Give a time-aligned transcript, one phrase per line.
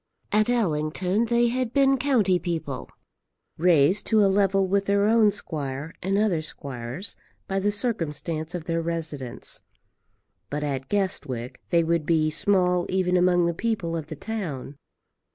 [0.31, 2.89] At Allington they had been county people,
[3.59, 7.15] raised to a level with their own squire and other squires
[7.47, 9.61] by the circumstance of their residence;
[10.49, 14.75] but at Guestwick they would be small even among the people of the town.